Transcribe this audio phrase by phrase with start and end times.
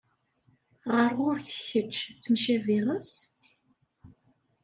[0.93, 3.11] Ɣer ɣur-k kečč, ttemcabiɣ-as?